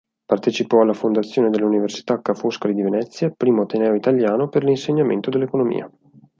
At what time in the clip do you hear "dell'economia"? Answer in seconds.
5.29-5.87